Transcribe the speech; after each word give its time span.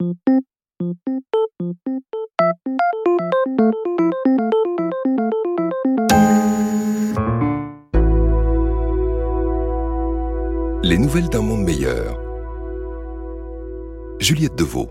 Les 0.00 0.06
nouvelles 10.98 11.28
d'un 11.28 11.42
monde 11.42 11.64
meilleur. 11.64 12.16
Juliette 14.20 14.54
Deveau. 14.54 14.88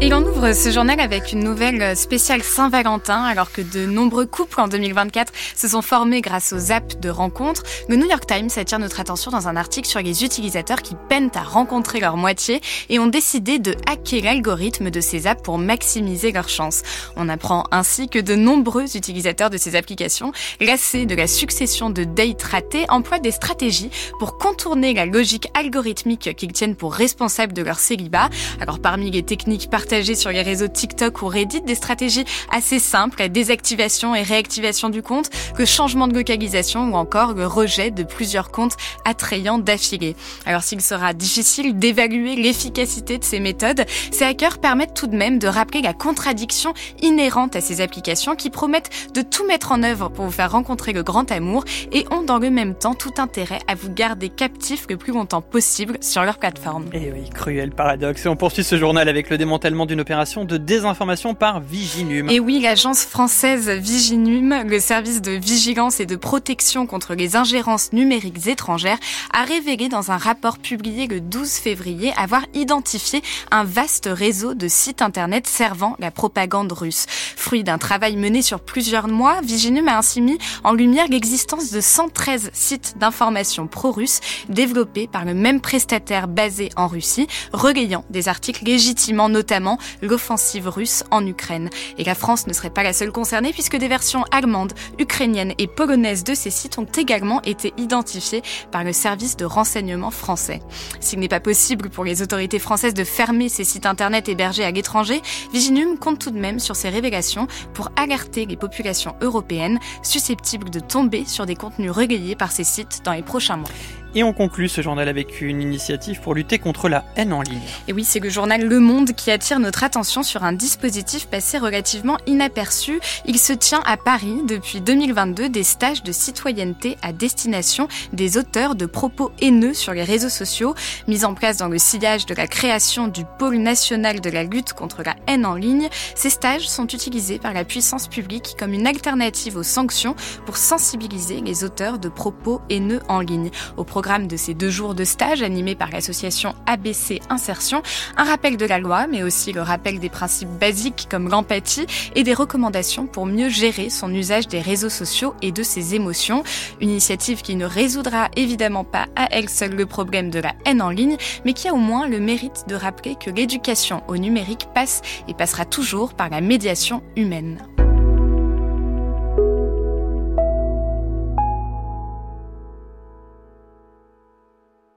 Et 0.00 0.14
on 0.14 0.22
ouvre 0.22 0.52
ce 0.52 0.70
journal 0.70 1.00
avec 1.00 1.32
une 1.32 1.42
nouvelle 1.42 1.96
spéciale 1.96 2.44
Saint-Valentin, 2.44 3.20
alors 3.24 3.50
que 3.50 3.62
de 3.62 3.84
nombreux 3.84 4.26
couples 4.26 4.60
en 4.60 4.68
2024 4.68 5.32
se 5.56 5.66
sont 5.66 5.82
formés 5.82 6.20
grâce 6.20 6.52
aux 6.52 6.70
apps 6.70 7.00
de 7.00 7.10
rencontres. 7.10 7.64
Le 7.88 7.96
New 7.96 8.08
York 8.08 8.24
Times 8.24 8.48
attire 8.54 8.78
notre 8.78 9.00
attention 9.00 9.32
dans 9.32 9.48
un 9.48 9.56
article 9.56 9.88
sur 9.88 9.98
les 9.98 10.24
utilisateurs 10.24 10.82
qui 10.82 10.94
peinent 11.08 11.32
à 11.34 11.42
rencontrer 11.42 11.98
leur 11.98 12.16
moitié 12.16 12.60
et 12.88 13.00
ont 13.00 13.08
décidé 13.08 13.58
de 13.58 13.74
hacker 13.88 14.22
l'algorithme 14.22 14.90
de 14.90 15.00
ces 15.00 15.26
apps 15.26 15.42
pour 15.42 15.58
maximiser 15.58 16.30
leurs 16.30 16.48
chances. 16.48 16.82
On 17.16 17.28
apprend 17.28 17.64
ainsi 17.72 18.08
que 18.08 18.20
de 18.20 18.36
nombreux 18.36 18.96
utilisateurs 18.96 19.50
de 19.50 19.58
ces 19.58 19.74
applications, 19.74 20.30
lassés 20.60 21.06
de 21.06 21.16
la 21.16 21.26
succession 21.26 21.90
de 21.90 22.04
dates 22.04 22.44
ratées, 22.44 22.86
emploient 22.88 23.18
des 23.18 23.32
stratégies 23.32 23.90
pour 24.20 24.38
contourner 24.38 24.94
la 24.94 25.06
logique 25.06 25.48
algorithmique 25.54 26.36
qu'ils 26.36 26.52
tiennent 26.52 26.76
pour 26.76 26.94
responsable 26.94 27.52
de 27.52 27.62
leur 27.62 27.80
célibat. 27.80 28.30
Alors 28.60 28.78
parmi 28.78 29.10
les 29.10 29.24
techniques 29.24 29.68
partager 29.88 30.16
sur 30.16 30.30
les 30.30 30.42
réseaux 30.42 30.68
TikTok 30.68 31.22
ou 31.22 31.28
Reddit 31.28 31.62
des 31.62 31.74
stratégies 31.74 32.26
assez 32.52 32.78
simples, 32.78 33.20
la 33.20 33.30
désactivation 33.30 34.14
et 34.14 34.20
réactivation 34.20 34.90
du 34.90 35.00
compte, 35.02 35.30
le 35.56 35.64
changement 35.64 36.06
de 36.06 36.12
localisation 36.12 36.90
ou 36.90 36.94
encore 36.94 37.32
le 37.32 37.46
rejet 37.46 37.90
de 37.90 38.02
plusieurs 38.02 38.50
comptes 38.50 38.76
attrayants 39.06 39.56
d'affilée. 39.56 40.14
Alors 40.44 40.60
s'il 40.60 40.82
sera 40.82 41.14
difficile 41.14 41.78
d'évaluer 41.78 42.36
l'efficacité 42.36 43.16
de 43.16 43.24
ces 43.24 43.40
méthodes, 43.40 43.86
ces 44.10 44.26
hackers 44.26 44.58
permettent 44.58 44.92
tout 44.92 45.06
de 45.06 45.16
même 45.16 45.38
de 45.38 45.48
rappeler 45.48 45.80
la 45.80 45.94
contradiction 45.94 46.74
inhérente 47.00 47.56
à 47.56 47.62
ces 47.62 47.80
applications 47.80 48.36
qui 48.36 48.50
promettent 48.50 48.90
de 49.14 49.22
tout 49.22 49.46
mettre 49.46 49.72
en 49.72 49.82
œuvre 49.82 50.10
pour 50.10 50.26
vous 50.26 50.30
faire 50.30 50.52
rencontrer 50.52 50.92
le 50.92 51.02
grand 51.02 51.32
amour 51.32 51.64
et 51.92 52.04
ont 52.10 52.20
dans 52.20 52.38
le 52.38 52.50
même 52.50 52.74
temps 52.74 52.94
tout 52.94 53.14
intérêt 53.16 53.60
à 53.68 53.74
vous 53.74 53.90
garder 53.90 54.28
captif 54.28 54.84
le 54.90 54.98
plus 54.98 55.14
longtemps 55.14 55.40
possible 55.40 55.96
sur 56.02 56.24
leur 56.24 56.36
plateforme. 56.36 56.84
Et 56.92 57.04
eh 57.06 57.12
oui, 57.12 57.30
cruel 57.30 57.70
paradoxe. 57.70 58.26
On 58.26 58.36
poursuit 58.36 58.64
ce 58.64 58.76
journal 58.76 59.08
avec 59.08 59.30
le 59.30 59.38
démantèlement 59.38 59.77
d'une 59.86 60.00
opération 60.00 60.44
de 60.44 60.56
désinformation 60.56 61.34
par 61.34 61.60
Viginum. 61.60 62.28
Et 62.30 62.40
oui, 62.40 62.60
l'agence 62.60 63.04
française 63.04 63.68
Viginum, 63.68 64.62
le 64.66 64.80
service 64.80 65.20
de 65.20 65.32
vigilance 65.32 66.00
et 66.00 66.06
de 66.06 66.16
protection 66.16 66.86
contre 66.86 67.14
les 67.14 67.36
ingérences 67.36 67.92
numériques 67.92 68.46
étrangères, 68.46 68.98
a 69.32 69.44
révélé 69.44 69.88
dans 69.88 70.10
un 70.10 70.16
rapport 70.16 70.58
publié 70.58 71.06
le 71.06 71.20
12 71.20 71.50
février 71.50 72.12
avoir 72.16 72.42
identifié 72.54 73.22
un 73.50 73.64
vaste 73.64 74.08
réseau 74.10 74.54
de 74.54 74.68
sites 74.68 75.02
internet 75.02 75.46
servant 75.46 75.96
la 75.98 76.10
propagande 76.10 76.72
russe. 76.72 77.06
Fruit 77.36 77.64
d'un 77.64 77.78
travail 77.78 78.16
mené 78.16 78.42
sur 78.42 78.60
plusieurs 78.60 79.08
mois, 79.08 79.40
Viginum 79.42 79.88
a 79.88 79.98
ainsi 79.98 80.20
mis 80.20 80.38
en 80.64 80.72
lumière 80.72 81.06
l'existence 81.08 81.70
de 81.70 81.80
113 81.80 82.50
sites 82.52 82.94
d'information 82.98 83.66
pro-russes 83.66 84.20
développés 84.48 85.06
par 85.06 85.24
le 85.24 85.34
même 85.34 85.60
prestataire 85.60 86.28
basé 86.28 86.70
en 86.76 86.86
Russie, 86.86 87.26
relayant 87.52 88.04
des 88.10 88.28
articles 88.28 88.64
légitimement 88.64 89.28
notamment 89.28 89.67
l'offensive 90.00 90.68
russe 90.68 91.04
en 91.10 91.26
Ukraine. 91.26 91.68
Et 91.98 92.04
la 92.04 92.14
France 92.14 92.46
ne 92.46 92.52
serait 92.52 92.70
pas 92.70 92.82
la 92.82 92.92
seule 92.94 93.12
concernée 93.12 93.52
puisque 93.52 93.76
des 93.76 93.88
versions 93.88 94.24
allemandes, 94.30 94.72
ukrainiennes 94.98 95.52
et 95.58 95.66
polonaises 95.66 96.24
de 96.24 96.34
ces 96.34 96.50
sites 96.50 96.78
ont 96.78 96.86
également 96.96 97.42
été 97.42 97.74
identifiées 97.76 98.42
par 98.70 98.84
le 98.84 98.92
service 98.92 99.36
de 99.36 99.44
renseignement 99.44 100.10
français. 100.10 100.62
S'il 101.00 101.18
n'est 101.18 101.28
pas 101.28 101.40
possible 101.40 101.90
pour 101.90 102.04
les 102.04 102.22
autorités 102.22 102.58
françaises 102.58 102.94
de 102.94 103.04
fermer 103.04 103.48
ces 103.48 103.64
sites 103.64 103.86
internet 103.86 104.28
hébergés 104.28 104.64
à 104.64 104.70
l'étranger, 104.70 105.20
Viginum 105.52 105.98
compte 105.98 106.18
tout 106.18 106.30
de 106.30 106.38
même 106.38 106.60
sur 106.60 106.76
ces 106.76 106.88
révélations 106.88 107.48
pour 107.74 107.90
alerter 107.96 108.46
les 108.46 108.56
populations 108.56 109.16
européennes 109.20 109.78
susceptibles 110.02 110.70
de 110.70 110.80
tomber 110.80 111.24
sur 111.24 111.46
des 111.46 111.56
contenus 111.56 111.90
relayés 111.90 112.36
par 112.36 112.52
ces 112.52 112.64
sites 112.64 113.02
dans 113.04 113.12
les 113.12 113.22
prochains 113.22 113.56
mois. 113.56 113.70
Et 114.18 114.24
on 114.24 114.32
conclut 114.32 114.68
ce 114.68 114.80
journal 114.80 115.08
avec 115.08 115.42
une 115.42 115.62
initiative 115.62 116.20
pour 116.20 116.34
lutter 116.34 116.58
contre 116.58 116.88
la 116.88 117.04
haine 117.14 117.32
en 117.32 117.40
ligne. 117.40 117.60
Et 117.86 117.92
oui, 117.92 118.02
c'est 118.02 118.18
le 118.18 118.28
journal 118.28 118.66
Le 118.66 118.80
Monde 118.80 119.12
qui 119.12 119.30
attire 119.30 119.60
notre 119.60 119.84
attention 119.84 120.24
sur 120.24 120.42
un 120.42 120.52
dispositif 120.52 121.28
passé 121.28 121.56
relativement 121.56 122.16
inaperçu. 122.26 122.98
Il 123.26 123.38
se 123.38 123.52
tient 123.52 123.80
à 123.86 123.96
Paris 123.96 124.40
depuis 124.44 124.80
2022 124.80 125.50
des 125.50 125.62
stages 125.62 126.02
de 126.02 126.10
citoyenneté 126.10 126.98
à 127.00 127.12
destination 127.12 127.86
des 128.12 128.38
auteurs 128.38 128.74
de 128.74 128.86
propos 128.86 129.30
haineux 129.40 129.72
sur 129.72 129.92
les 129.92 130.02
réseaux 130.02 130.28
sociaux, 130.28 130.74
mis 131.06 131.24
en 131.24 131.34
place 131.34 131.58
dans 131.58 131.68
le 131.68 131.78
sillage 131.78 132.26
de 132.26 132.34
la 132.34 132.48
création 132.48 133.06
du 133.06 133.22
pôle 133.38 133.58
national 133.58 134.20
de 134.20 134.30
la 134.30 134.42
lutte 134.42 134.72
contre 134.72 135.04
la 135.04 135.14
haine 135.28 135.46
en 135.46 135.54
ligne. 135.54 135.88
Ces 136.16 136.30
stages 136.30 136.68
sont 136.68 136.88
utilisés 136.88 137.38
par 137.38 137.52
la 137.52 137.62
puissance 137.62 138.08
publique 138.08 138.56
comme 138.58 138.72
une 138.72 138.88
alternative 138.88 139.56
aux 139.56 139.62
sanctions 139.62 140.16
pour 140.44 140.56
sensibiliser 140.56 141.40
les 141.40 141.62
auteurs 141.62 142.00
de 142.00 142.08
propos 142.08 142.60
haineux 142.68 143.02
en 143.06 143.20
ligne. 143.20 143.52
Au 143.76 143.84
programme 143.84 144.07
de 144.08 144.36
ces 144.38 144.54
deux 144.54 144.70
jours 144.70 144.94
de 144.94 145.04
stage 145.04 145.42
animé 145.42 145.74
par 145.74 145.90
l'association 145.90 146.54
ABC 146.64 147.20
Insertion, 147.28 147.82
un 148.16 148.24
rappel 148.24 148.56
de 148.56 148.64
la 148.64 148.78
loi, 148.78 149.06
mais 149.06 149.22
aussi 149.22 149.52
le 149.52 149.60
rappel 149.60 149.98
des 149.98 150.08
principes 150.08 150.48
basiques 150.48 151.08
comme 151.10 151.28
l'empathie 151.28 151.84
et 152.14 152.22
des 152.22 152.32
recommandations 152.32 153.06
pour 153.06 153.26
mieux 153.26 153.50
gérer 153.50 153.90
son 153.90 154.12
usage 154.14 154.48
des 154.48 154.62
réseaux 154.62 154.88
sociaux 154.88 155.34
et 155.42 155.52
de 155.52 155.62
ses 155.62 155.94
émotions. 155.94 156.42
Une 156.80 156.88
initiative 156.88 157.42
qui 157.42 157.54
ne 157.54 157.66
résoudra 157.66 158.30
évidemment 158.34 158.84
pas 158.84 159.08
à 159.14 159.28
elle 159.30 159.50
seule 159.50 159.76
le 159.76 159.84
problème 159.84 160.30
de 160.30 160.40
la 160.40 160.54
haine 160.64 160.80
en 160.80 160.90
ligne, 160.90 161.18
mais 161.44 161.52
qui 161.52 161.68
a 161.68 161.74
au 161.74 161.76
moins 161.76 162.08
le 162.08 162.18
mérite 162.18 162.64
de 162.66 162.76
rappeler 162.76 163.14
que 163.14 163.28
l'éducation 163.28 164.02
au 164.08 164.16
numérique 164.16 164.68
passe 164.74 165.02
et 165.28 165.34
passera 165.34 165.66
toujours 165.66 166.14
par 166.14 166.30
la 166.30 166.40
médiation 166.40 167.02
humaine. 167.14 167.58